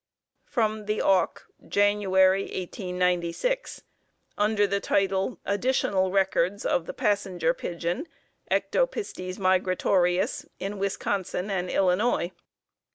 From 0.45 0.87
"The 0.87 0.99
Auk," 0.99 1.45
January, 1.67 2.41
1896, 2.45 3.83
under 4.35 4.65
the 4.65 4.79
title, 4.79 5.37
"Additional 5.45 6.09
Records 6.09 6.65
of 6.65 6.87
the 6.87 6.93
Passenger 6.95 7.53
Pigeon 7.53 8.07
(Ectopistes 8.49 9.37
migratorius) 9.37 10.47
in 10.59 10.79
Wisconsin 10.79 11.51
and 11.51 11.69
Illinois." 11.69 12.31